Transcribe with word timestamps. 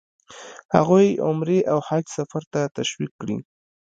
هغوی 0.75 1.07
عمرې 1.27 1.59
او 1.71 1.79
حج 1.87 2.05
سفر 2.17 2.43
ته 2.53 2.61
تشویق 2.77 3.11
کړي. 3.21 3.37